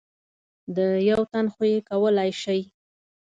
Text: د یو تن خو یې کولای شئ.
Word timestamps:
د 0.75 0.77
یو 1.09 1.21
تن 1.31 1.45
خو 1.53 1.63
یې 1.71 1.79
کولای 1.89 2.29
شئ. 2.41 2.61